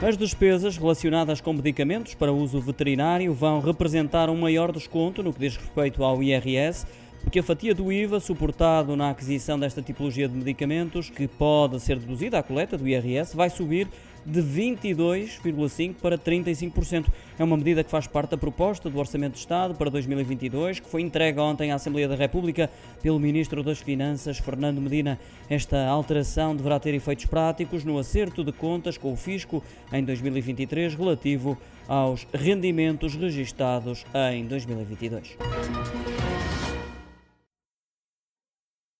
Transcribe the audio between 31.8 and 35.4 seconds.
aos rendimentos registados em 2022.